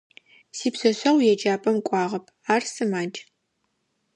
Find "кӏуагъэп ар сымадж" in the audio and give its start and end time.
1.87-3.15